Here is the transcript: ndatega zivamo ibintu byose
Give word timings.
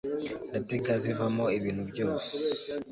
ndatega 0.49 0.93
zivamo 1.03 1.45
ibintu 1.57 1.83
byose 1.91 2.31